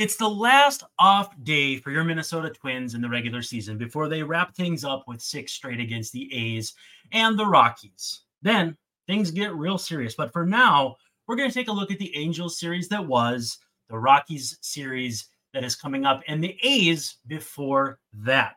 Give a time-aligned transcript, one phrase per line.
[0.00, 4.22] It's the last off day for your Minnesota Twins in the regular season before they
[4.22, 6.72] wrap things up with six straight against the A's
[7.12, 8.22] and the Rockies.
[8.40, 10.14] Then things get real serious.
[10.14, 13.58] But for now, we're going to take a look at the Angels series that was,
[13.90, 18.56] the Rockies series that is coming up, and the A's before that.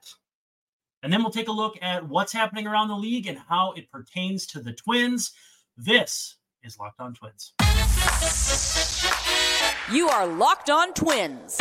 [1.03, 3.91] And then we'll take a look at what's happening around the league and how it
[3.91, 5.33] pertains to the Twins.
[5.75, 7.51] This is Locked On Twins.
[9.91, 11.59] You are Locked On Twins,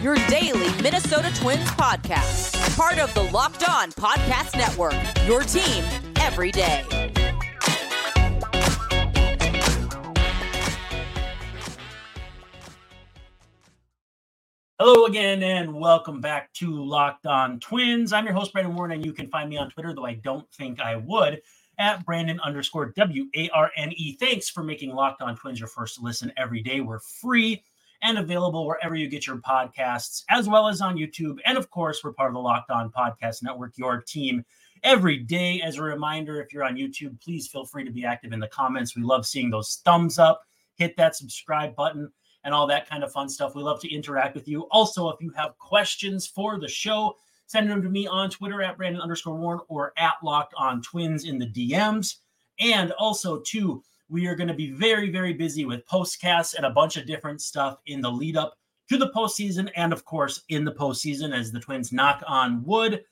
[0.00, 4.94] your daily Minnesota Twins podcast, part of the Locked On Podcast Network,
[5.26, 5.84] your team
[6.18, 6.82] every day.
[14.78, 18.14] Hello again, and welcome back to Locked On Twins.
[18.14, 20.50] I'm your host, Brandon Warne, and you can find me on Twitter, though I don't
[20.54, 21.42] think I would
[21.78, 24.16] at Brandon underscore W A R N E.
[24.20, 26.80] Thanks for making Locked On Twins your first listen every day.
[26.80, 27.62] We're free
[28.02, 31.38] and available wherever you get your podcasts, as well as on YouTube.
[31.44, 34.44] And of course, we're part of the Locked On Podcast Network, your team
[34.82, 35.60] every day.
[35.60, 38.48] As a reminder, if you're on YouTube, please feel free to be active in the
[38.48, 38.96] comments.
[38.96, 40.42] We love seeing those thumbs up,
[40.76, 42.10] hit that subscribe button,
[42.44, 43.54] and all that kind of fun stuff.
[43.54, 44.62] We love to interact with you.
[44.70, 47.16] Also, if you have questions for the show,
[47.50, 51.24] Send them to me on Twitter at Brandon underscore Warne or at Locked on Twins
[51.24, 52.18] in the DMs.
[52.60, 56.70] And also, too, we are going to be very, very busy with postcasts and a
[56.70, 58.54] bunch of different stuff in the lead up
[58.88, 59.68] to the postseason.
[59.74, 63.02] And of course, in the postseason, as the Twins knock on wood,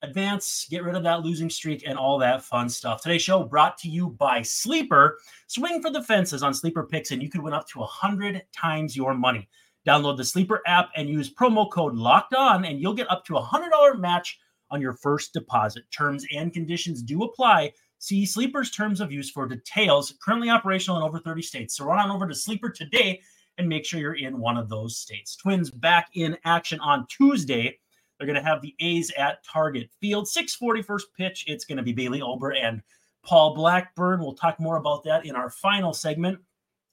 [0.00, 3.02] advance, get rid of that losing streak, and all that fun stuff.
[3.02, 5.18] Today's show brought to you by Sleeper.
[5.46, 8.96] Swing for the fences on Sleeper Picks, and you could win up to 100 times
[8.96, 9.46] your money.
[9.86, 13.36] Download the Sleeper app and use promo code Locked On, and you'll get up to
[13.36, 14.38] a hundred dollar match
[14.70, 15.84] on your first deposit.
[15.90, 17.72] Terms and conditions do apply.
[17.98, 20.14] See Sleeper's terms of use for details.
[20.22, 21.76] Currently operational in over 30 states.
[21.76, 23.20] So run on over to Sleeper today
[23.58, 25.36] and make sure you're in one of those states.
[25.36, 27.78] Twins back in action on Tuesday.
[28.18, 30.28] They're going to have the A's at Target Field.
[30.28, 31.44] 640 first pitch.
[31.46, 32.82] It's going to be Bailey Ober and
[33.24, 34.20] Paul Blackburn.
[34.20, 36.38] We'll talk more about that in our final segment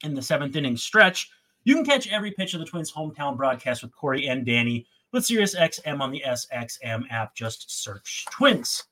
[0.04, 1.30] in the seventh inning stretch.
[1.64, 5.24] You can catch every pitch of the Twins' hometown broadcast with Corey and Danny with
[5.24, 7.36] SiriusXM on the SXM app.
[7.36, 8.84] Just search Twins.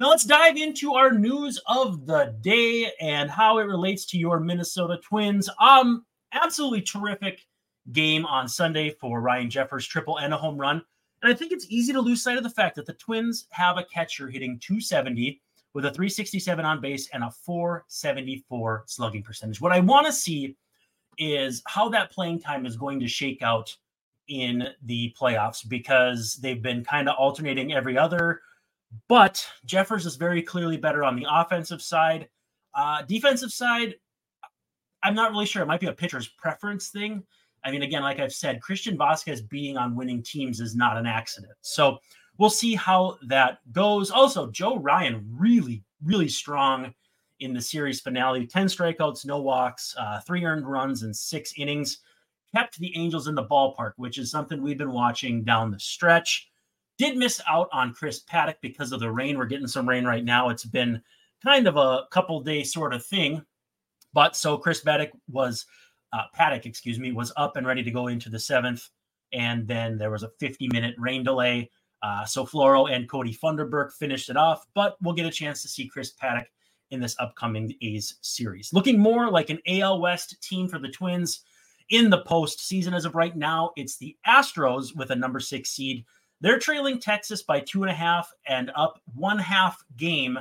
[0.00, 4.40] Now let's dive into our news of the day and how it relates to your
[4.40, 5.48] Minnesota Twins.
[5.60, 7.46] Um, absolutely terrific
[7.92, 10.82] game on Sunday for Ryan Jeffers, triple and a home run.
[11.22, 13.76] And I think it's easy to lose sight of the fact that the Twins have
[13.76, 15.40] a catcher hitting 270
[15.74, 19.60] with a 367 on base and a 474 slugging percentage.
[19.60, 20.56] What I want to see
[21.18, 23.74] is how that playing time is going to shake out
[24.28, 28.40] in the playoffs because they've been kind of alternating every other.
[29.08, 32.28] But Jeffers is very clearly better on the offensive side.
[32.74, 33.94] Uh, defensive side,
[35.02, 35.62] I'm not really sure.
[35.62, 37.22] It might be a pitcher's preference thing.
[37.64, 41.06] I mean, again, like I've said, Christian Vazquez being on winning teams is not an
[41.06, 41.54] accident.
[41.60, 41.98] So
[42.38, 44.10] we'll see how that goes.
[44.10, 46.94] Also, Joe Ryan really, really strong
[47.40, 51.98] in the series finale 10 strikeouts, no walks, uh, three earned runs, and six innings.
[52.54, 56.48] Kept the Angels in the ballpark, which is something we've been watching down the stretch.
[56.96, 59.36] Did miss out on Chris Paddock because of the rain.
[59.36, 60.48] We're getting some rain right now.
[60.48, 61.02] It's been
[61.44, 63.42] kind of a couple day sort of thing.
[64.12, 65.66] But so Chris Paddock was,
[66.12, 68.88] uh, Paddack, excuse me, was up and ready to go into the seventh.
[69.32, 71.70] And then there was a 50 minute rain delay.
[72.02, 75.68] Uh, so Floro and Cody Funderburk finished it off, but we'll get a chance to
[75.68, 76.46] see Chris Paddack
[76.90, 78.72] in this upcoming A's series.
[78.72, 81.42] Looking more like an AL West team for the Twins
[81.90, 83.70] in the postseason as of right now.
[83.76, 86.04] It's the Astros with a number six seed.
[86.40, 90.38] They're trailing Texas by two and a half and up one half game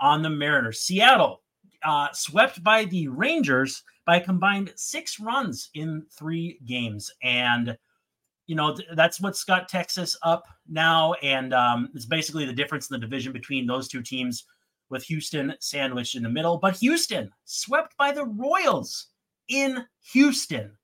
[0.00, 0.80] on the Mariners.
[0.80, 1.42] Seattle
[1.84, 7.10] uh, swept by the Rangers by combined six runs in three games.
[7.22, 7.76] And,
[8.46, 11.14] you know, th- that's what's got Texas up now.
[11.14, 14.44] And um, it's basically the difference in the division between those two teams
[14.94, 16.56] with Houston sandwiched in the middle.
[16.56, 19.08] But Houston swept by the Royals
[19.48, 20.78] in Houston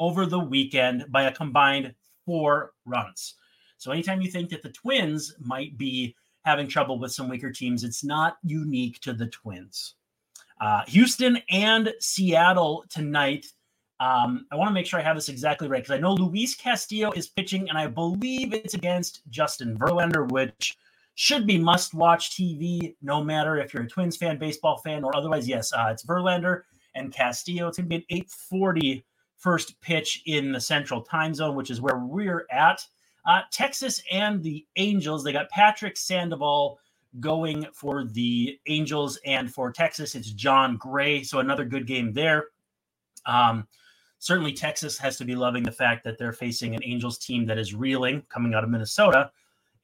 [0.00, 1.94] over the weekend by a combined
[2.26, 3.36] four runs.
[3.78, 7.84] So anytime you think that the Twins might be having trouble with some weaker teams,
[7.84, 9.94] it's not unique to the Twins.
[10.60, 13.46] Uh, Houston and Seattle tonight.
[14.00, 16.56] Um, I want to make sure I have this exactly right because I know Luis
[16.56, 20.76] Castillo is pitching, and I believe it's against Justin Verlander, which
[21.14, 25.14] should be must watch TV, no matter if you're a Twins fan, baseball fan, or
[25.14, 25.46] otherwise.
[25.48, 26.62] Yes, uh, it's Verlander
[26.94, 27.68] and Castillo.
[27.68, 29.04] It's going to be an 840
[29.36, 32.86] first pitch in the central time zone, which is where we're at.
[33.26, 36.78] Uh, Texas and the Angels, they got Patrick Sandoval
[37.20, 41.22] going for the Angels, and for Texas, it's Jon Gray.
[41.22, 42.46] So another good game there.
[43.26, 43.68] Um,
[44.18, 47.58] certainly Texas has to be loving the fact that they're facing an Angels team that
[47.58, 49.30] is reeling coming out of Minnesota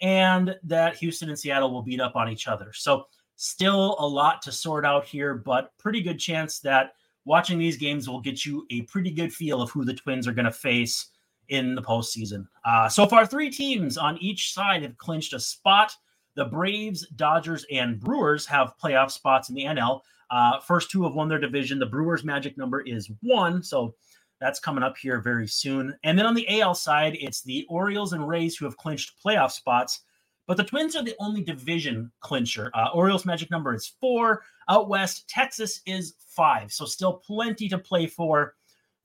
[0.01, 2.73] and that Houston and Seattle will beat up on each other.
[2.73, 3.07] So,
[3.37, 8.09] still a lot to sort out here, but pretty good chance that watching these games
[8.09, 11.11] will get you a pretty good feel of who the Twins are going to face
[11.49, 12.47] in the postseason.
[12.65, 15.95] Uh, so far, three teams on each side have clinched a spot.
[16.35, 20.01] The Braves, Dodgers, and Brewers have playoff spots in the NL.
[20.31, 21.79] Uh, first two have won their division.
[21.79, 23.95] The Brewers' magic number is one, so
[24.41, 25.97] that's coming up here very soon.
[26.05, 29.53] And then on the AL side, it's the Orioles and Rays who have clinched playoff
[29.53, 30.01] spots.
[30.47, 32.71] But the Twins are the only division clincher.
[32.73, 34.43] Uh, Orioles' magic number is four.
[34.69, 36.73] Out west, Texas is five.
[36.73, 38.55] So still plenty to play for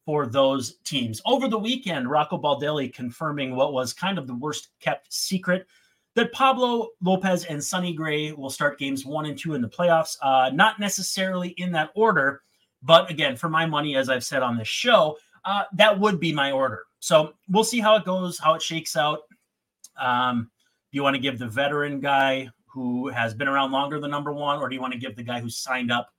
[0.05, 1.21] for those teams.
[1.25, 5.65] Over the weekend, Rocco Baldelli confirming what was kind of the worst kept secret
[6.15, 10.17] that Pablo Lopez and Sonny Gray will start games one and two in the playoffs.
[10.21, 12.43] Uh, not necessarily in that order,
[12.83, 16.33] but again, for my money, as I've said on this show, uh, that would be
[16.33, 16.83] my order.
[16.99, 19.19] So we'll see how it goes, how it shakes out.
[19.99, 20.49] Um,
[20.91, 24.33] do you want to give the veteran guy who has been around longer than number
[24.33, 26.09] one, or do you want to give the guy who signed up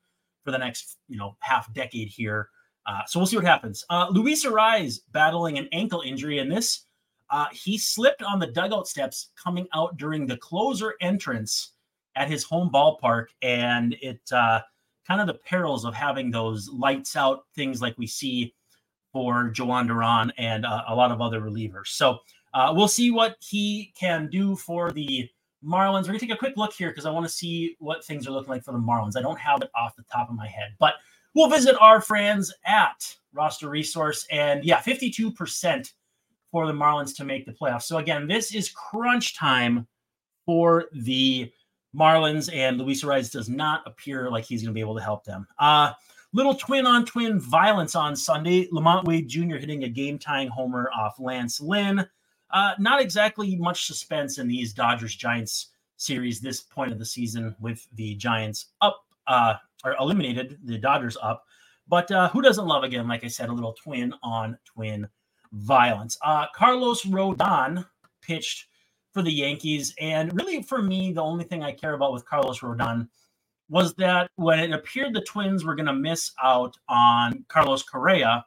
[0.44, 2.48] for the next, you know, half decade here?
[2.86, 3.84] Uh, so we'll see what happens.
[3.88, 6.86] Uh, Luis Arraez battling an ankle injury, and this
[7.30, 11.72] uh, he slipped on the dugout steps coming out during the closer entrance
[12.14, 14.60] at his home ballpark, and it uh,
[15.06, 18.54] kind of the perils of having those lights out things like we see
[19.12, 21.88] for Jhoan Duran and uh, a lot of other relievers.
[21.88, 22.18] So
[22.52, 25.28] uh, we'll see what he can do for the
[25.64, 26.02] Marlins.
[26.02, 28.30] We're gonna take a quick look here because I want to see what things are
[28.30, 29.16] looking like for the Marlins.
[29.16, 30.94] I don't have it off the top of my head, but
[31.34, 35.92] we'll visit our friends at Roster Resource, and yeah, 52%
[36.50, 37.82] for the Marlins to make the playoffs.
[37.82, 39.86] So again, this is crunch time
[40.46, 41.50] for the
[41.94, 45.24] Marlins, and Luis Arraez does not appear like he's going to be able to help
[45.24, 45.46] them.
[45.58, 45.92] Uh,
[46.32, 48.66] little twin on twin violence on Sunday.
[48.68, 49.56] LaMonte Wade Jr.
[49.56, 52.06] hitting a game tying homer off Lance Lynn.
[52.50, 57.54] Uh, not exactly much suspense in these Dodgers Giants series this point of the season
[57.60, 59.54] with the Giants up uh,
[59.84, 61.44] or eliminated, the Dodgers up.
[61.86, 65.08] But uh, who doesn't love, again, like I said, a little twin on twin
[65.52, 66.16] violence?
[66.22, 67.86] Uh, Carlos Rodon
[68.22, 68.66] pitched
[69.14, 69.94] for the Yankees.
[70.00, 73.08] And really, for me, the only thing I care about with Carlos Rodon
[73.70, 78.44] was that when it appeared the Twins were going to miss out on Carlos Correa,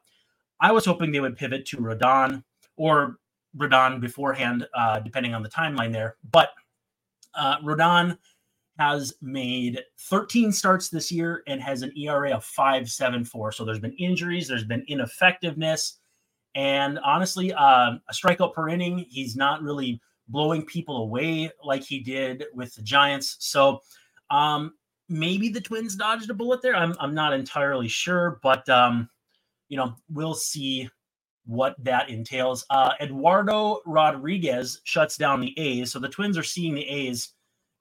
[0.59, 2.43] I was hoping they would pivot to Rodon
[2.75, 3.17] or
[3.57, 6.17] Rodon beforehand, uh, depending on the timeline there.
[6.31, 6.49] But
[7.33, 8.17] uh, Rodon
[8.77, 13.53] has made 13 starts this year and has an ERA of 5.74.
[13.53, 15.99] So there's been injuries, there's been ineffectiveness,
[16.53, 19.05] and honestly, uh, a strikeout per inning.
[19.09, 23.37] He's not really blowing people away like he did with the Giants.
[23.39, 23.81] So
[24.29, 24.73] um,
[25.09, 26.75] maybe the Twins dodged a bullet there.
[26.75, 29.09] I'm I'm not entirely sure, but um,
[29.69, 30.89] you know we'll see
[31.45, 32.65] what that entails.
[32.69, 37.33] Uh, Eduardo Rodriguez shuts down the A's, so the Twins are seeing the A's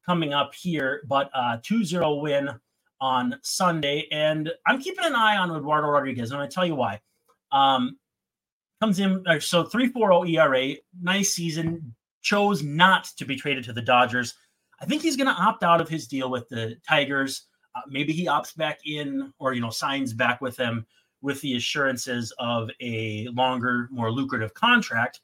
[0.06, 2.48] coming up here, but uh, 2-0 win
[3.00, 7.00] on Sunday, and I'm keeping an eye on Eduardo Rodriguez, and I tell you why.
[7.50, 7.98] Um,
[8.80, 11.95] comes in so 3-4-0 ERA, nice season,
[12.26, 14.34] chose not to be traded to the Dodgers.
[14.80, 17.46] I think he's going to opt out of his deal with the Tigers.
[17.76, 20.84] Uh, maybe he opts back in or, you know, signs back with them
[21.22, 25.20] with the assurances of a longer, more lucrative contract.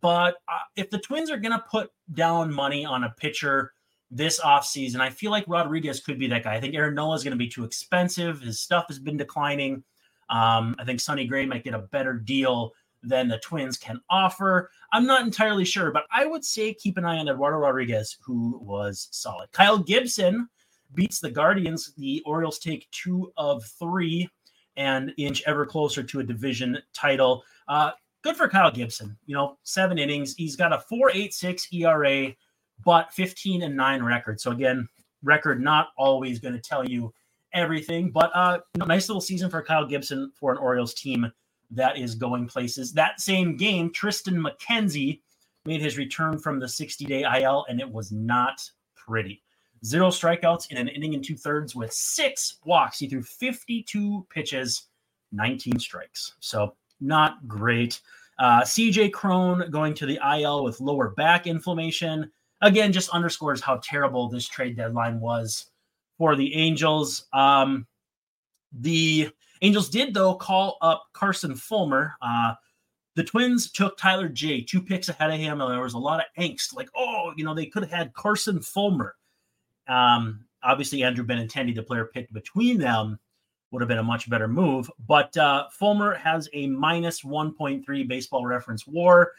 [0.00, 3.72] But uh, if the Twins are going to put down money on a pitcher
[4.08, 6.54] this offseason, I feel like Rodriguez could be that guy.
[6.54, 8.40] I think Aaron Nola is going to be too expensive.
[8.40, 9.82] His stuff has been declining.
[10.30, 12.72] Um, I think Sonny Gray might get a better deal
[13.06, 14.70] than the Twins can offer.
[14.92, 18.58] I'm not entirely sure, but I would say keep an eye on Eduardo Rodriguez, who
[18.62, 19.50] was solid.
[19.52, 20.48] Kyle Gibson
[20.94, 21.92] beats the Guardians.
[21.96, 24.28] The Orioles take two of three
[24.76, 27.42] and inch ever closer to a division title.
[27.68, 29.16] Uh, good for Kyle Gibson.
[29.26, 30.34] You know, seven innings.
[30.36, 32.34] He's got a 4.86 ERA,
[32.84, 34.40] but 15 and nine record.
[34.40, 34.88] So again,
[35.22, 37.12] record not always going to tell you
[37.52, 41.30] everything, but uh, you know, nice little season for Kyle Gibson for an Orioles team
[41.70, 42.92] that is going places.
[42.92, 45.20] That same game, Triston McKenzie
[45.64, 49.42] made his return from the 60 day IL, and it was not pretty.
[49.84, 52.98] Zero strikeouts in an inning and two thirds with six walks.
[52.98, 54.88] He threw 52 pitches,
[55.32, 56.34] 19 strikes.
[56.40, 58.00] So not great.
[58.38, 62.30] Uh, CJ Cron going to the IL with lower back inflammation.
[62.62, 65.70] Again, just underscores how terrible this trade deadline was
[66.18, 67.26] for the Angels.
[67.32, 67.86] Um,
[68.72, 69.30] the
[69.62, 72.16] Angels did, though, call up Carson Fulmer.
[72.20, 72.54] Uh,
[73.14, 76.20] the Twins took Tyler Jay two picks ahead of him, and there was a lot
[76.20, 76.74] of angst.
[76.74, 79.16] Like, oh, you know, they could have had Carson Fulmer.
[79.88, 83.18] Um, obviously, Andrew Benintendi, the player picked between them,
[83.70, 84.90] would have been a much better move.
[85.06, 89.32] But uh, Fulmer has a minus 1.3 baseball reference war.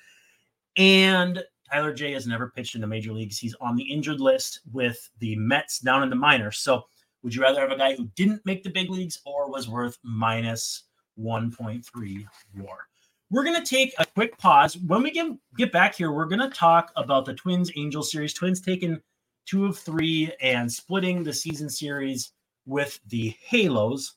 [0.76, 3.38] And Tyler Jay has never pitched in the major leagues.
[3.38, 6.60] He's on the injured list with the Mets down in the minors.
[6.60, 6.86] So
[7.24, 9.98] would you rather have a guy who didn't make the big leagues or was worth
[10.04, 10.84] minus
[11.20, 12.88] 1.3 war?
[13.30, 14.78] We're going to take a quick pause.
[14.78, 18.34] When we get, get back here, we're going to talk about the Twins Angel series.
[18.34, 19.02] Twins taking
[19.46, 22.32] two of three and splitting the season series
[22.66, 24.16] with the Halos.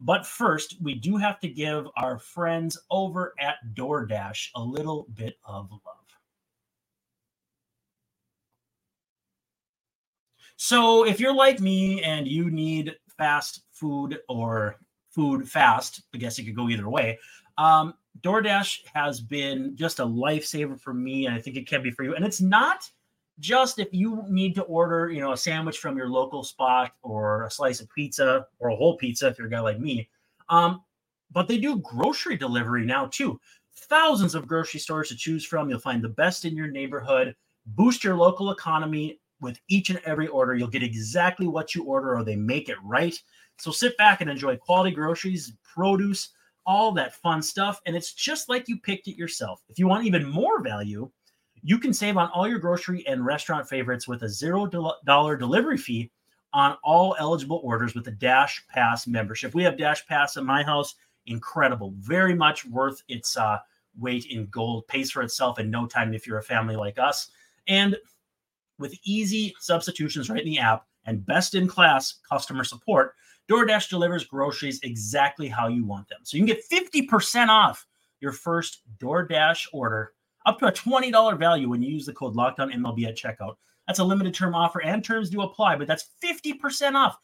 [0.00, 5.38] But first, we do have to give our friends over at DoorDash a little bit
[5.44, 6.01] of love.
[10.56, 14.76] So, if you're like me and you need fast food or
[15.10, 17.18] food fast, I guess it could go either way.
[17.58, 21.90] Um, DoorDash has been just a lifesaver for me, and I think it can be
[21.90, 22.14] for you.
[22.14, 22.88] And it's not
[23.38, 27.44] just if you need to order, you know, a sandwich from your local spot or
[27.44, 30.08] a slice of pizza or a whole pizza if you're a guy like me.
[30.48, 30.82] Um,
[31.30, 33.40] but they do grocery delivery now too.
[33.74, 35.68] Thousands of grocery stores to choose from.
[35.68, 37.34] You'll find the best in your neighborhood.
[37.66, 40.54] Boost your local economy with each and every order.
[40.54, 43.20] You'll get exactly what you order, or they make it right.
[43.58, 46.30] So sit back and enjoy quality groceries, produce,
[46.64, 47.80] all that fun stuff.
[47.86, 49.60] And it's just like you picked it yourself.
[49.68, 51.10] If you want even more value,
[51.62, 54.68] you can save on all your grocery and restaurant favorites with a zero
[55.04, 56.10] dollar delivery fee
[56.52, 59.54] on all eligible orders with a Dash Pass membership.
[59.54, 60.94] We have Dash Pass at my house.
[61.26, 61.94] Incredible.
[61.98, 63.58] Very much worth its uh,
[63.98, 64.86] weight in gold.
[64.88, 67.28] Pays for itself in no time if you're a family like us.
[67.68, 67.96] And
[68.82, 73.14] with easy substitutions right in the app and best in class customer support,
[73.50, 76.20] DoorDash delivers groceries exactly how you want them.
[76.24, 77.86] So you can get 50% off
[78.20, 80.12] your first DoorDash order
[80.46, 83.56] up to a $20 value when you use the code LOCKEDONMLB at checkout.
[83.86, 87.18] That's a limited term offer and terms do apply, but that's 50% off.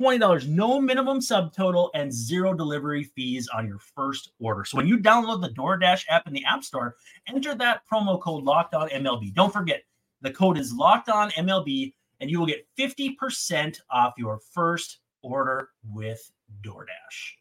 [0.00, 4.64] $20, no minimum subtotal, and zero delivery fees on your first order.
[4.64, 6.96] So when you download the DoorDash app in the App Store,
[7.28, 9.34] enter that promo code LOCKEDONMLB.
[9.34, 9.82] Don't forget,
[10.22, 15.70] the code is locked on MLB, and you will get 50% off your first order
[15.84, 16.30] with
[16.62, 17.34] DoorDash.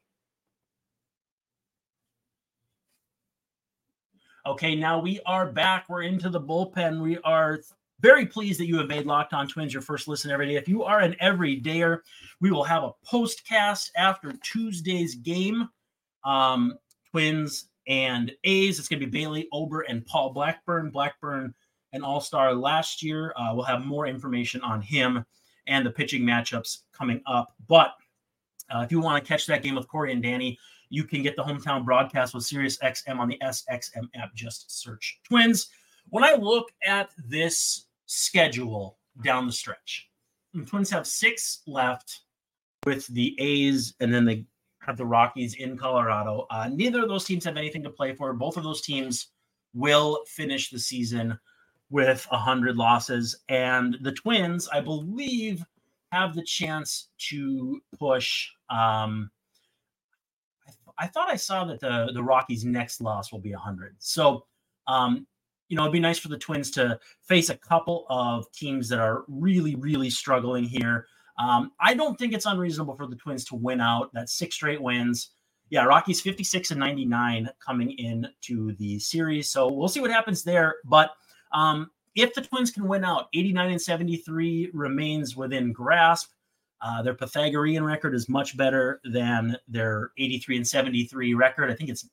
[4.45, 5.85] Okay, now we are back.
[5.87, 7.01] We're into the bullpen.
[7.01, 7.59] We are
[7.99, 10.55] very pleased that you have made Locked On Twins your first listen every day.
[10.55, 11.99] If you are an everydayer,
[12.39, 15.69] we will have a postcast after Tuesday's game.
[16.25, 16.73] Um,
[17.11, 18.79] Twins and A's.
[18.79, 20.89] It's going to be Bailey Ober and Paul Blackburn.
[20.89, 21.53] Blackburn,
[21.93, 23.33] an all star last year.
[23.35, 25.25] Uh, we'll have more information on him
[25.67, 27.53] and the pitching matchups coming up.
[27.67, 27.93] But
[28.69, 30.57] uh, if you want to catch that game with Corey and Danny,
[30.89, 34.33] you can get the hometown broadcast with Sirius XM on the SXM app.
[34.35, 35.69] Just search Twins.
[36.09, 40.09] When I look at this schedule down the stretch,
[40.53, 42.21] the Twins have six left
[42.85, 44.45] with the A's, and then they
[44.79, 46.47] have the Rockies in Colorado.
[46.49, 48.33] Uh, neither of those teams have anything to play for.
[48.33, 49.27] Both of those teams
[49.73, 51.39] will finish the season
[51.91, 53.35] with 100 losses.
[53.49, 55.63] And the Twins, I believe,
[56.11, 58.49] have the chance to push.
[58.69, 59.29] Um,
[60.67, 63.95] I, th- I thought I saw that the, the Rockies' next loss will be 100.
[63.99, 64.45] So,
[64.87, 65.27] um,
[65.67, 68.99] you know, it'd be nice for the Twins to face a couple of teams that
[68.99, 71.05] are really, really struggling here.
[71.39, 74.11] Um, I don't think it's unreasonable for the Twins to win out.
[74.13, 75.31] That's six straight wins.
[75.69, 79.49] Yeah, Rockies 56 and 99 coming into the series.
[79.49, 80.75] So we'll see what happens there.
[80.83, 81.11] But
[81.53, 86.31] um, if the Twins can win out, 89 and 73 remains within grasp.
[86.81, 91.69] Uh, their Pythagorean record is much better than their 83 and 73 record.
[91.69, 92.09] I think it's,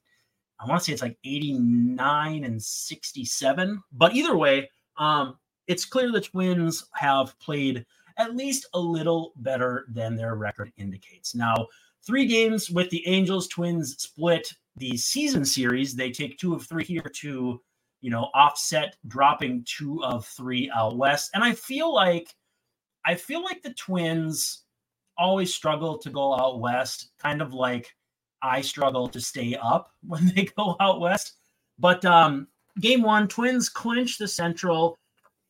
[0.60, 3.82] I want to say it's like 89 and 67.
[3.92, 7.86] But either way, um, it's clear the Twins have played
[8.18, 11.34] at least a little better than their record indicates.
[11.34, 11.68] Now,
[12.04, 15.94] three games with the Angels, Twins split the season series.
[15.94, 17.60] They take two of three here to
[18.00, 21.30] you know, offset dropping two of three out west.
[21.34, 22.34] And I feel like
[23.04, 24.64] I feel like the twins
[25.16, 27.94] always struggle to go out west, kind of like
[28.42, 31.34] I struggle to stay up when they go out west.
[31.78, 32.48] But um
[32.80, 34.96] game one, twins clinch the central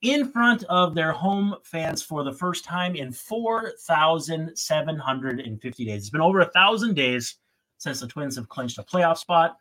[0.02, 6.02] in front of their home fans for the first time in 4,750 days.
[6.02, 7.36] It's been over a thousand days
[7.78, 9.56] since the Twins have clinched a playoff spot.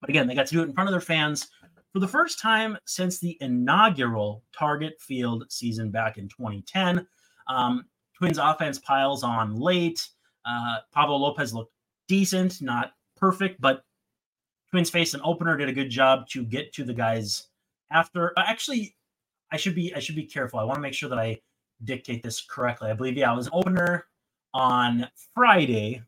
[0.00, 1.48] But again, they got to do it in front of their fans
[1.92, 7.06] for the first time since the inaugural Target Field season back in 2010.
[7.48, 7.84] Um,
[8.16, 10.06] Twins offense piles on late.
[10.44, 11.72] Uh, Pablo Lopez looked
[12.08, 13.84] decent, not perfect, but
[14.70, 17.48] Twins face an opener did a good job to get to the guys
[17.90, 18.38] after.
[18.38, 18.94] Uh, actually,
[19.50, 20.60] I should be I should be careful.
[20.60, 21.40] I want to make sure that I
[21.84, 22.90] dictate this correctly.
[22.90, 24.06] I believe yeah, it was an opener
[24.54, 26.02] on Friday,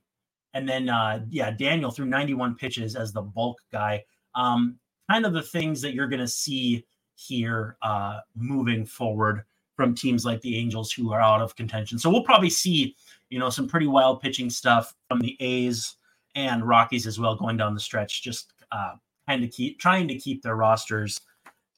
[0.54, 4.04] And then, uh, yeah, Daniel threw 91 pitches as the bulk guy.
[4.34, 4.78] Um,
[5.12, 9.44] kind of the things that you're going to see here uh, moving forward
[9.76, 11.98] from teams like the Angels who are out of contention.
[11.98, 12.96] So we'll probably see,
[13.28, 15.96] you know, some pretty wild pitching stuff from the A's
[16.34, 18.22] and Rockies as well going down the stretch.
[18.22, 18.94] Just uh,
[19.28, 21.20] kind of keep trying to keep their rosters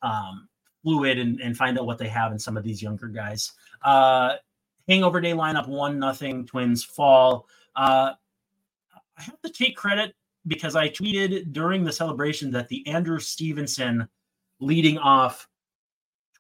[0.03, 0.49] um,
[0.85, 3.53] fluid and, and find out what they have in some of these younger guys.
[3.83, 4.35] Uh,
[4.87, 7.49] Hangover Day lineup one nothing Twins fall.
[7.75, 8.13] Uh,
[9.19, 10.15] I have to take credit
[10.47, 14.09] because I tweeted during the celebration that the Andrew Stevenson
[14.61, 15.49] leading off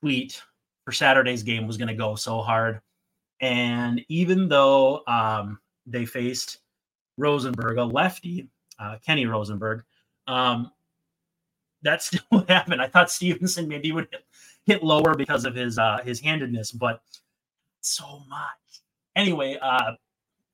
[0.01, 0.41] tweet
[0.85, 2.81] for Saturday's game was going to go so hard.
[3.41, 6.59] And even though um, they faced
[7.17, 9.85] Rosenberg, a lefty, uh, Kenny Rosenberg,
[10.27, 10.71] um,
[11.83, 12.83] that still happened.
[12.83, 14.25] I thought Stevenson maybe would hit,
[14.67, 17.03] hit lower because of his uh, his handedness, but
[17.81, 18.83] so much.
[19.17, 19.93] Anyway, uh,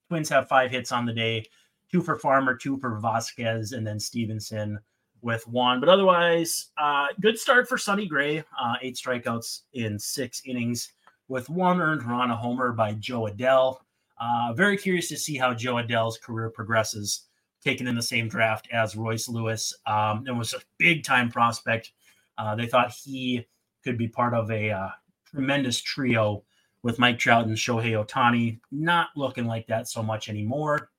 [0.09, 1.47] Twins have five hits on the day,
[1.91, 4.79] two for Farmer, two for Vazquez, and then Stevenson
[5.23, 5.81] with one.
[5.81, 8.39] But otherwise, uh, good start for Sonny Gray.
[8.39, 10.93] Uh, eight strikeouts in six innings
[11.29, 13.79] with one earned run, a homer by Jo Adell.
[14.21, 17.27] Uh, very curious to see how Jo Adell's career progresses,
[17.63, 19.75] taken in the same draft as Royce Lewis.
[19.87, 21.93] Um, and was a big time prospect.
[22.39, 23.47] Uh, they thought he
[23.85, 24.89] could be part of a uh,
[25.27, 26.43] tremendous trio
[26.83, 28.59] with Mike Trout and Shohei Ohtani.
[28.71, 30.91] Not looking like that so much anymore.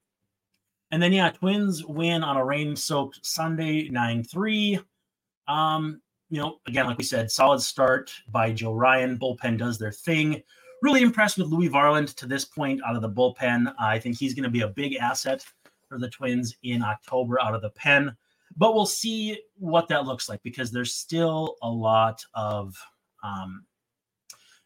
[0.92, 4.80] And then, yeah, Twins win on a rain soaked Sunday 9 3.
[5.48, 9.18] Um, you know, again, like we said, solid start by Joe Ryan.
[9.18, 10.42] Bullpen does their thing.
[10.82, 13.74] Really impressed with Louie Varland to this point out of the bullpen.
[13.80, 15.46] I think he's going to be a big asset
[15.88, 18.16] for the Twins in October out of the pen.
[18.58, 22.76] But we'll see what that looks like because there's still a lot of,
[23.24, 23.66] um,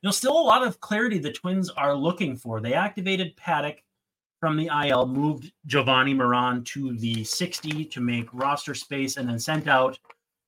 [0.01, 2.61] you know, still a lot of clarity the Twins are looking for.
[2.61, 3.77] They activated Paddack
[4.45, 9.39] from the IL, moved Jovani Moran to the 60 to make roster space, and then
[9.39, 9.97] sent out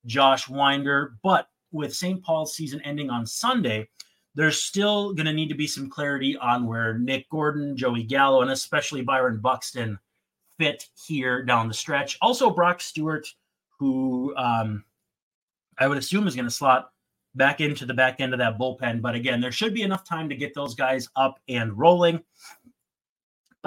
[0.05, 1.17] Josh Winder.
[1.23, 2.23] But with St.
[2.23, 3.89] Paul's season ending on Sunday,
[4.35, 8.43] there's still going to need to be some clarity on where Nick Gordon, Joey Gallo,
[8.43, 9.97] and especially Byron Buxton
[10.59, 12.19] fit here down the stretch.
[12.21, 13.27] Also, Brock Stewart,
[13.79, 14.83] who um,
[15.79, 16.91] I would assume is going to slot
[17.33, 19.01] back into the back end of that bullpen.
[19.01, 22.21] But again, there should be enough time to get those guys up and rolling.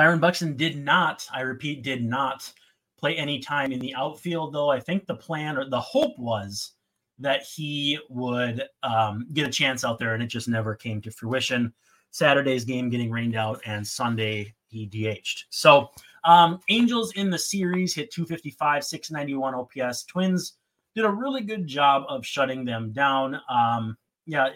[0.00, 2.50] Byron Buxton did not, I repeat, did not
[2.98, 6.72] play any time in the outfield, though I think the plan or the hope was
[7.18, 11.10] that he would um, get a chance out there, and it just never came to
[11.10, 11.74] fruition.
[12.12, 15.44] Saturday's game getting rained out, and Sunday he DH'd.
[15.50, 15.90] So,
[16.24, 20.04] um, Angels in the series hit 255, 691 OPS.
[20.04, 20.54] Twins
[20.94, 23.38] did a really good job of shutting them down.
[23.50, 24.48] Um, yeah,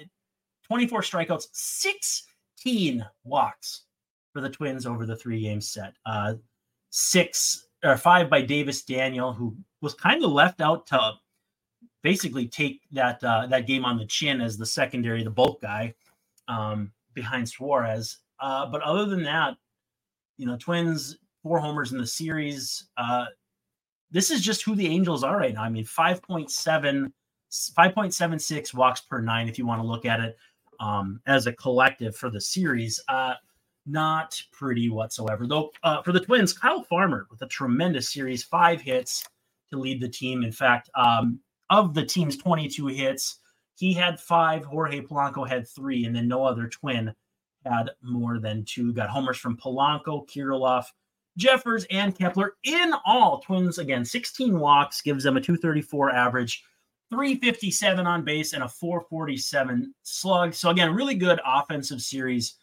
[0.66, 3.83] 24 strikeouts, 16 walks
[4.35, 5.94] for the Twins over the three game set.
[6.05, 6.35] Uh,
[6.90, 11.12] six or five by Davis Daniel, who was kind of left out to
[12.03, 15.94] basically take that uh, that game on the chin as the secondary, the bulk guy
[16.49, 18.18] um, behind Suarez.
[18.40, 19.57] Uh, but other than that,
[20.37, 22.88] you know, Twins four homers in the series.
[22.97, 23.27] Uh,
[24.11, 25.62] this is just who the Angels are right now.
[25.62, 27.12] I mean, 5.7,
[27.53, 30.37] 5.76 walks per nine, if you want to look at it
[30.81, 32.99] um, as a collective for the series.
[33.09, 33.35] Uh,
[33.87, 35.47] not pretty whatsoever.
[35.47, 39.25] Though uh, for the Twins, Kyle Farmer with a tremendous series, five hits
[39.70, 40.42] to lead the team.
[40.42, 43.40] In fact, um, of the team's 22 hits,
[43.77, 44.64] he had five.
[44.64, 47.12] Jorge Polanco had three, and then no other Twin
[47.64, 48.92] had more than two.
[48.92, 50.87] Got homers from Polanco, Kirilloff,
[51.37, 52.55] Jeffers, and Kepler.
[52.64, 56.64] In all, Twins again 16 walks gives them a 234 average.
[57.11, 60.55] 357 on base and a 447 slug.
[60.55, 62.57] So again, really good offensive series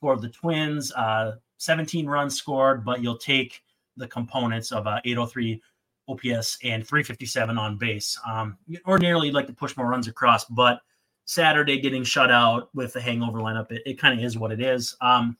[0.00, 0.92] for the Twins.
[0.92, 3.62] Uh, 17 runs scored, but you'll take
[3.96, 5.60] the components of uh, 803
[6.08, 8.18] OPS and 357 on base.
[8.26, 8.56] Um,
[8.86, 10.80] ordinarily, you'd like to push more runs across, but
[11.24, 14.60] Saturday getting shut out with the hangover lineup, it, it kind of is what it
[14.60, 14.96] is.
[15.00, 15.36] Um,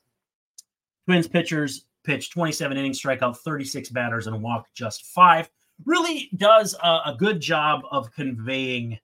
[1.07, 5.49] Twins pitchers pitched 27 innings, strike out 36 batters, and walk just five.
[5.87, 8.99] Really does a, a good job of conveying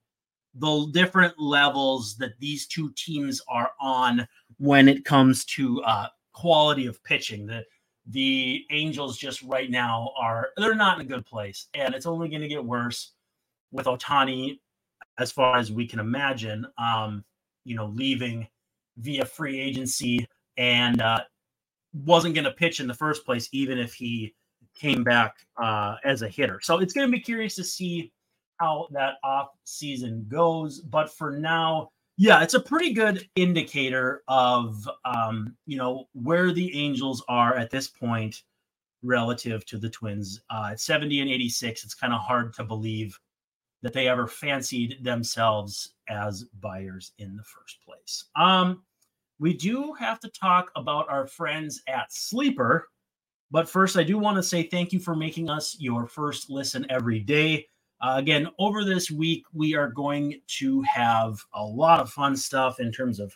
[0.55, 4.27] the different levels that these two teams are on
[4.59, 7.47] when it comes to uh, quality of pitching.
[7.47, 7.65] The
[8.07, 12.29] the Angels just right now are they're not in a good place, and it's only
[12.29, 13.13] going to get worse
[13.73, 14.61] with Ohtani,
[15.19, 16.67] as far as we can imagine.
[16.77, 17.25] Um,
[17.65, 18.47] you know, leaving
[18.99, 21.21] via free agency and uh,
[22.05, 24.35] wasn't going to pitch in the first place, even if he
[24.75, 26.61] came back uh, as a hitter.
[26.63, 28.13] So it's going to be curious to see
[28.59, 30.81] how that off season goes.
[30.81, 36.77] But for now, yeah, it's a pretty good indicator of um, you know where the
[36.79, 38.43] Angels are at this point
[39.03, 40.41] relative to the Twins.
[40.51, 43.19] Uh, at 70 and 86, it's kind of hard to believe
[43.83, 48.25] that they ever fancied themselves as buyers in the first place.
[48.35, 48.83] Um,
[49.39, 52.89] we do have to talk about our friends at Sleeper.
[53.51, 56.87] But first, I do want to say thank you for making us your first listen
[56.89, 57.69] every day.
[58.05, 62.79] Uh, again, over this week, we are going to have a lot of fun stuff
[62.79, 63.35] in terms of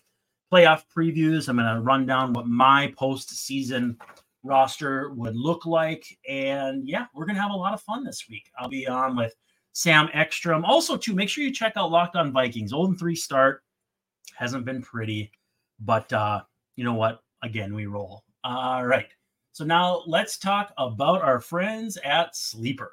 [0.53, 1.49] playoff previews.
[1.49, 3.97] I'm going to run down what my postseason
[4.43, 6.05] roster would look like.
[6.29, 8.51] And yeah, we're going to have a lot of fun this week.
[8.59, 9.35] I'll be on with
[9.73, 10.67] Sam Ekstrom.
[10.67, 12.75] Also, too, make sure you check out Locked On Vikings.
[12.75, 13.63] Old and three start
[14.37, 15.33] hasn't been pretty,
[15.81, 16.43] but uh,
[16.77, 17.23] you know what?
[17.43, 18.23] Again, we roll.
[18.45, 19.09] All right.
[19.53, 22.93] So now let's talk about our friends at Sleeper.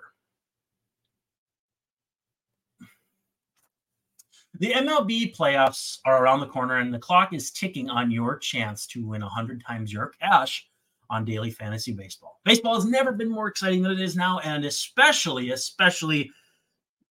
[4.59, 8.87] The MLB playoffs are around the corner, and the clock is ticking on your chance
[8.87, 10.67] to win 100 times your cash
[11.09, 12.39] on daily fantasy baseball.
[12.45, 16.31] Baseball has never been more exciting than it is now, and especially, especially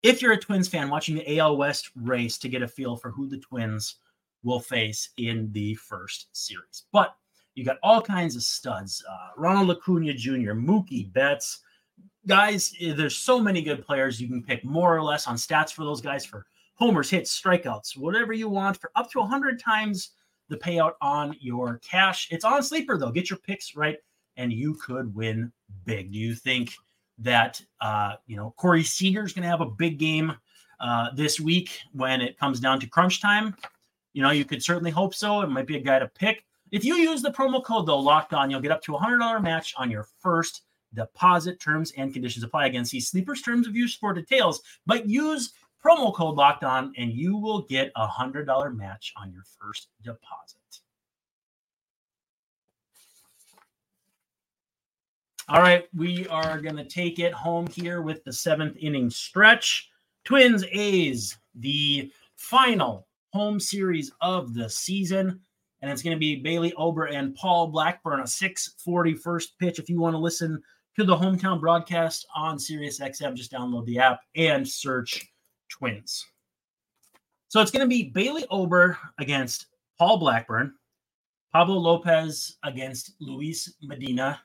[0.03, 3.11] if you're a Twins fan watching the AL West race to get a feel for
[3.11, 3.97] who the Twins
[4.43, 6.85] will face in the first series.
[6.93, 7.15] But
[7.55, 11.61] you got all kinds of studs uh, Ronald Acuna Jr., Mookie Betts.
[12.27, 14.21] Guys, eh, there's so many good players.
[14.21, 17.97] You can pick more or less on stats for those guys for homers, hits, strikeouts,
[17.97, 20.11] whatever you want for up to 100 times
[20.49, 22.29] the payout on your cash.
[22.31, 23.11] It's on sleeper though.
[23.11, 23.97] Get your picks right,
[24.37, 25.53] and you could win
[25.85, 26.13] big.
[26.13, 26.75] Do you think
[27.19, 30.35] that uh, you know Corey Seager is going to have a big game
[30.81, 33.57] uh, this week when it comes down to crunch time.
[34.13, 35.41] You know, you could certainly hope so.
[35.41, 36.45] It might be a guy to pick.
[36.71, 39.19] If you use the promo code though, locked on, you'll get up to a hundred
[39.19, 40.63] dollar match on your first
[40.95, 41.61] deposit.
[41.61, 42.67] Terms and conditions apply.
[42.67, 44.63] Again, see Sleepers terms of use for details.
[44.87, 45.53] But use
[45.85, 49.89] promo code locked on, and you will get a hundred dollar match on your first
[50.03, 50.59] deposit.
[55.47, 59.91] All right, we are going to take it home here with the seventh inning stretch.
[60.25, 65.41] Twins A's, the final home series of the season.
[65.83, 69.79] And it's going to be Bailey Ober and Paul Blackburn, a 640 first pitch.
[69.79, 70.63] If you want to listen
[70.97, 75.29] to the hometown broadcast on SiriusXM, just download the app and search
[75.75, 76.27] Twins.
[77.49, 79.67] So it's going to be Bailey Ober against
[79.99, 80.75] Paul Blackburn,
[81.53, 84.41] Pablo Lopez against Luis Medina,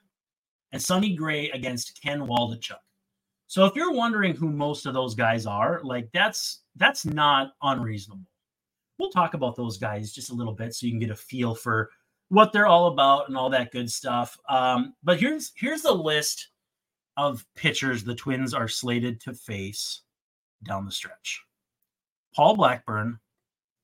[0.71, 2.77] and Sonny Gray against Ken Waldichuk.
[3.47, 8.27] So if you're wondering who most of those guys are, like that's that's not unreasonable.
[8.99, 11.55] We'll talk about those guys just a little bit so you can get a feel
[11.55, 11.89] for
[12.27, 14.37] what they're all about and all that good stuff.
[14.47, 16.49] Um, but here's here's the list
[17.17, 20.01] of pitchers the Twins are slated to face
[20.63, 21.43] down the stretch.
[22.35, 23.19] Paul Blackburn,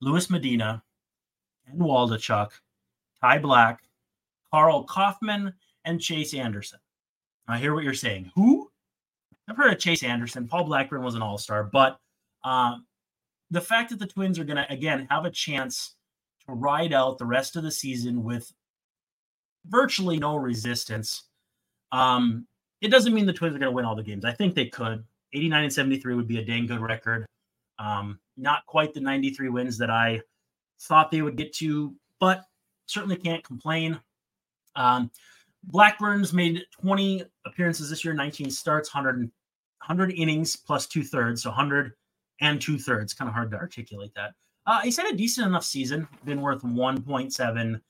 [0.01, 0.83] Luis Medina,
[1.67, 2.51] and Waldichuk,
[3.21, 3.77] Ty Blach,
[4.51, 6.79] Karl Kauffmann, and Chase Anderson.
[7.47, 8.31] I hear what you're saying.
[8.35, 8.71] Who?
[9.47, 10.47] I've heard of Chase Anderson.
[10.47, 11.99] Paul Blackburn was an all star, but
[12.43, 12.85] um,
[13.51, 15.95] the fact that the Twins are going to, again, have a chance
[16.47, 18.51] to ride out the rest of the season with
[19.67, 21.23] virtually no resistance,
[21.91, 22.47] um,
[22.81, 24.25] it doesn't mean the Twins are going to win all the games.
[24.25, 25.03] I think they could.
[25.35, 27.25] 89 and 73 would be a dang good record.
[27.77, 30.21] Um, not quite the 93 wins that I
[30.81, 32.43] thought they would get to, but
[32.85, 33.99] certainly can't complain.
[34.75, 35.11] Um,
[35.63, 41.49] Blackburn's made 20 appearances this year, 19 starts, 100, 100 innings plus two thirds, so
[41.49, 41.93] 100
[42.41, 43.13] and two thirds.
[43.13, 44.33] Kind of hard to articulate that.
[44.67, 47.81] Uh, he's had a decent enough season, been worth 1.7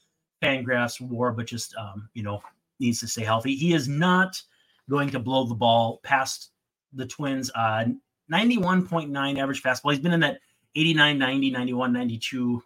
[0.41, 2.41] Fangraphs WAR, but just um, you know
[2.79, 3.55] needs to stay healthy.
[3.55, 4.41] He is not
[4.89, 6.51] going to blow the ball past
[6.95, 7.51] the Twins.
[7.53, 7.85] Uh,
[8.31, 9.91] 91.9 average fastball.
[9.91, 10.39] He's been in that
[10.75, 12.63] 89, 90, 91, 92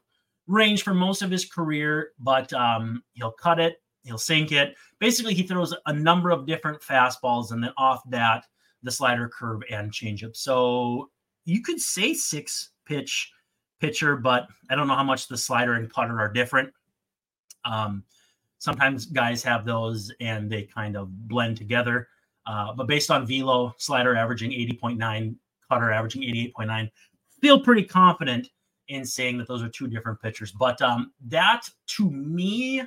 [0.48, 4.76] range for most of his career, but um, he'll cut it he'll sink it.
[5.00, 8.46] Basically, he throws a number of different fastballs, and then off that,
[8.84, 10.36] the slider, curve, and changeup.
[10.36, 11.10] So
[11.46, 13.32] you could say six pitch
[13.80, 16.72] pitcher, but I don't know how much the slider and cutter are different.
[17.66, 18.04] Um,
[18.58, 22.08] sometimes guys have those and they kind of blend together.
[22.50, 25.36] Uh, but based on velo, slider averaging 80.9,
[25.70, 26.90] cutter averaging 88.9,
[27.40, 28.50] feel pretty confident
[28.88, 30.52] in saying that those are two different pitchers.
[30.52, 32.82] But um, that to me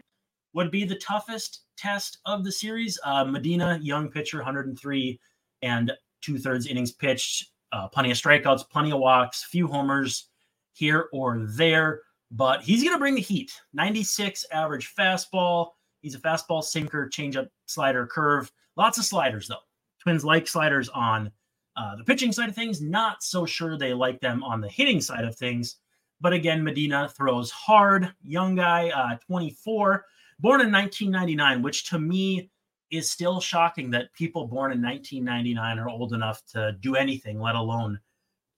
[0.53, 2.99] would be the toughest test of the series.
[3.05, 5.21] Uh, Medina, young pitcher, 103
[5.63, 10.29] and two thirds innings pitched, uh, plenty of strikeouts, plenty of walks, few homers
[10.73, 12.01] here or there,
[12.33, 13.53] but he's going to bring the heat.
[13.75, 15.69] 96 average fastball.
[16.01, 18.51] He's a fastball sinker, changeup, slider, curve.
[18.77, 19.57] Lots of sliders, though.
[20.01, 21.31] Twins like sliders on
[21.77, 22.81] uh, the pitching side of things.
[22.81, 25.77] Not so sure they like them on the hitting side of things.
[26.21, 28.13] But again, Medina throws hard.
[28.23, 30.05] Young guy, uh, 24
[30.43, 32.51] born in 1999, which to me
[32.91, 37.55] is still shocking that people born in 1999 are old enough to do anything, let
[37.55, 37.99] alone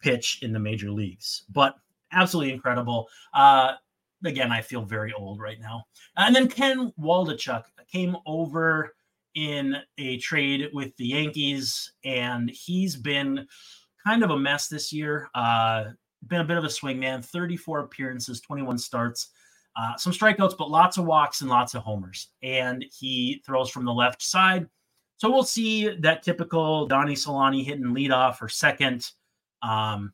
[0.00, 1.44] pitch in the major leagues.
[1.50, 1.77] But
[2.11, 3.09] absolutely incredible.
[3.33, 3.74] Uh,
[4.24, 5.85] again, I feel very old right now.
[6.16, 8.94] And then Ken Waldichuk came over
[9.35, 13.47] in a trade with the Yankees, and he's been
[14.07, 15.29] kind of a mess this year.
[15.35, 15.85] Uh,
[16.27, 19.29] been a bit of a swingman, 34 appearances, 21 starts,
[19.77, 22.29] uh, some strikeouts, but lots of walks and lots of homers.
[22.42, 24.68] And he throws from the left side.
[25.16, 29.11] So we'll see that typical Donnie Solano hitting leadoff or second,
[29.62, 30.12] um,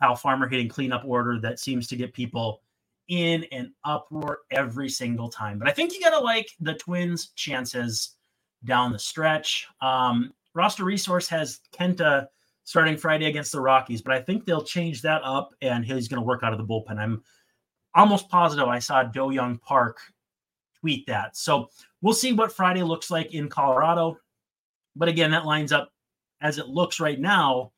[0.00, 2.60] Kyle Farmer hitting cleanup order that seems to get people
[3.08, 5.58] in an uproar every single time.
[5.58, 8.16] But I think you got to like the Twins' chances
[8.64, 9.66] down the stretch.
[9.80, 12.28] Um, roster resource has Kenta
[12.64, 16.20] starting Friday against the Rockies, but I think they'll change that up and he's going
[16.20, 16.98] to work out of the bullpen.
[16.98, 17.22] I'm
[17.94, 19.98] almost positive I saw Do-Hyoung Park
[20.80, 21.36] tweet that.
[21.36, 21.70] So
[22.00, 24.18] we'll see what Friday looks like in Colorado.
[24.94, 25.92] But again, that lines up
[26.40, 27.72] as it looks right now.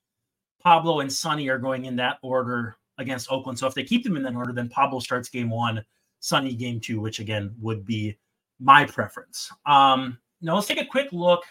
[0.62, 3.58] Pablo and Sonny are going in that order against Oakland.
[3.58, 5.84] So if they keep them in that order, then Pablo starts game one,
[6.20, 8.16] Sonny game two, which again would be
[8.60, 9.50] my preference.
[9.66, 11.42] Um, now let's take a quick look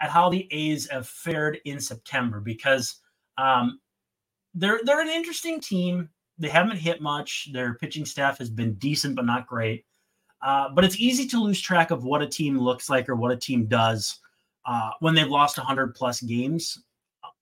[0.00, 3.00] at how the A's have fared in September because
[3.38, 3.80] um,
[4.54, 6.08] they're they're an interesting team.
[6.38, 7.48] They haven't hit much.
[7.52, 9.84] Their pitching staff has been decent but not great.
[10.42, 13.32] Uh, but it's easy to lose track of what a team looks like or what
[13.32, 14.20] a team does
[14.66, 16.82] uh, when they've lost 100 plus games.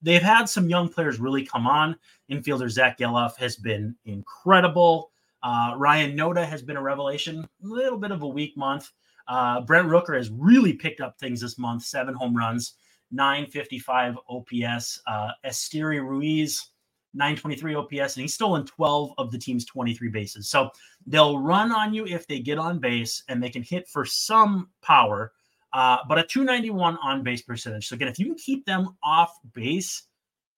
[0.01, 1.97] They've had some young players really come on.
[2.31, 5.11] Infielder Zach Gelof has been incredible.
[5.43, 7.45] Uh, Ryan Noda has been a revelation.
[7.63, 8.91] A little bit of a weak month.
[9.29, 11.85] Uh, Brent Rooker has really picked up things this month.
[11.85, 12.75] Seven home runs,
[13.11, 15.01] 955 OPS.
[15.07, 16.71] Uh, Esteury Ruiz,
[17.15, 20.49] 923 OPS, and he's stolen 12 of the team's 23 bases.
[20.49, 20.71] So
[21.07, 24.69] they'll run on you if they get on base and they can hit for some
[24.83, 25.33] power,
[25.73, 27.89] uh, but a 291 on base percentage.
[27.89, 30.03] So again, if you can keep them off base,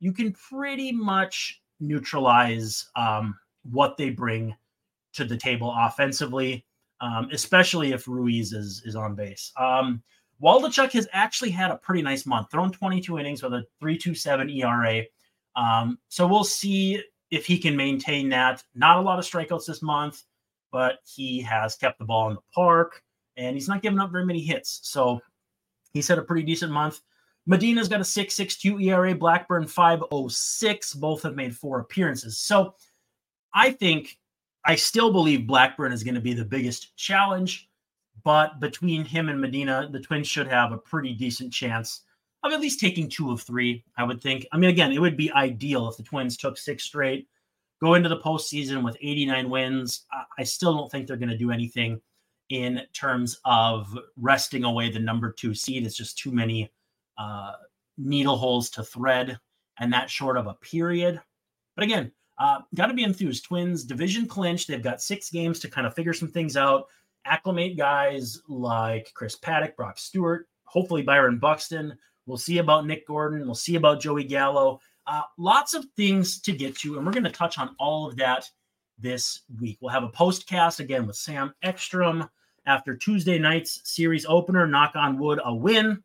[0.00, 3.38] you can pretty much neutralize um,
[3.70, 4.54] what they bring
[5.12, 6.64] to the table offensively
[7.00, 9.52] um, especially if Ruiz is is on base.
[9.58, 10.02] Um,
[10.42, 15.04] Waldichuk has actually had a pretty nice month, thrown 22 innings with a 3.27 ERA.
[15.56, 18.62] Um, so we'll see if he can maintain that.
[18.74, 20.24] Not a lot of strikeouts this month,
[20.70, 23.02] but he has kept the ball in the park
[23.36, 24.80] and he's not giving up very many hits.
[24.82, 25.20] So
[25.92, 27.00] he's had a pretty decent month.
[27.46, 31.00] Medina's got a 6.62 ERA, Blackburn 5.06.
[31.00, 32.38] Both have made four appearances.
[32.38, 32.74] So
[33.54, 34.18] I think
[34.66, 37.70] I still believe Blackburn is going to be the biggest challenge,
[38.24, 42.02] but between him and Medina, the Twins should have a pretty decent chance
[42.42, 43.84] of at least taking two of three.
[43.96, 44.44] I would think.
[44.52, 47.28] I mean, again, it would be ideal if the Twins took six straight,
[47.80, 50.04] go into the postseason with 89 wins.
[50.36, 52.00] I still don't think they're going to do anything
[52.48, 55.86] in terms of resting away the number two seed.
[55.86, 56.72] It's just too many
[57.18, 57.52] uh,
[57.98, 59.38] needle holes to thread,
[59.78, 61.20] and that short of a period.
[61.76, 63.44] But again, uh, got to be enthused.
[63.44, 64.66] Twins division clinch.
[64.66, 66.86] They've got six games to kind of figure some things out,
[67.24, 71.96] acclimate guys like Chris Paddack, Brock Stewart, hopefully Byron Buxton.
[72.26, 73.46] We'll see about Nick Gordon.
[73.46, 74.80] We'll see about Joey Gallo.
[75.06, 78.16] Uh, lots of things to get to, and we're going to touch on all of
[78.16, 78.50] that
[78.98, 79.78] this week.
[79.80, 82.28] We'll have a postcast again with Sam Ekstrom
[82.66, 84.66] after Tuesday night's series opener.
[84.66, 86.02] Knock on wood, a win.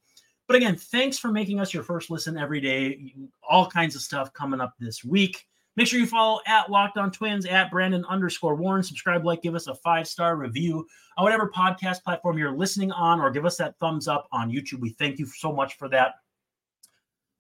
[0.48, 3.16] But again, thanks for making us your first listen every day.
[3.48, 5.48] All kinds of stuff coming up this week.
[5.78, 8.84] Make sure you follow at Locked On Twins at Brandon underscore Warren.
[8.84, 10.86] Subscribe, like, give us a five star review
[11.18, 14.80] on whatever podcast platform you're listening on, or give us that thumbs up on YouTube.
[14.82, 16.16] We thank you so much for that.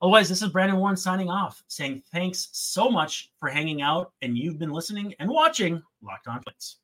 [0.02, 4.38] Otherwise, this is Brandon Warne signing off, saying thanks so much for hanging out, and
[4.38, 6.81] you've been listening and watching Locked On Twins.